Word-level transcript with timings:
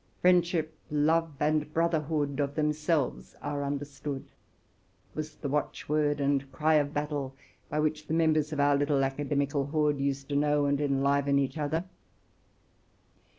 'Friendship, 0.19 0.75
love, 0.89 1.31
and 1.39 1.71
brotherhood, 1.75 2.39
Are 2.39 2.47
they 2.47 2.63
not 2.63 2.73
self 2.73 3.35
understood?"' 3.43 4.31
was 5.13 5.35
the 5.35 5.47
watchword 5.47 6.19
and 6.19 6.51
cry 6.51 6.73
of 6.73 6.91
battle, 6.91 7.35
by 7.69 7.79
which 7.79 8.07
the 8.07 8.15
members 8.15 8.51
of 8.51 8.59
our 8.59 8.75
little 8.75 9.03
academical 9.03 9.67
horde 9.67 9.99
used 9.99 10.27
to 10.29 10.35
know 10.35 10.65
and 10.65 10.81
enliven 10.81 11.37
each 11.37 11.59
other. 11.59 11.85